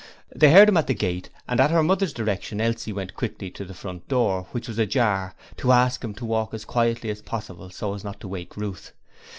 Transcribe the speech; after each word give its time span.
They 0.35 0.51
heard 0.51 0.67
him 0.67 0.77
at 0.77 0.87
the 0.87 0.95
gate 0.95 1.29
and 1.47 1.59
at 1.59 1.69
her 1.69 1.83
mother's 1.83 2.11
direction 2.11 2.59
Elsie 2.59 2.91
went 2.91 3.13
quickly 3.13 3.51
to 3.51 3.63
the 3.63 3.75
front 3.75 4.07
door, 4.07 4.47
which 4.51 4.67
was 4.67 4.79
ajar, 4.79 5.35
to 5.57 5.71
ask 5.71 6.03
him 6.03 6.15
to 6.15 6.25
walk 6.25 6.55
as 6.55 6.65
quietly 6.65 7.11
as 7.11 7.21
possible 7.21 7.69
so 7.69 7.93
as 7.93 8.03
not 8.03 8.19
to 8.21 8.27
wake 8.27 8.57
Ruth. 8.57 8.93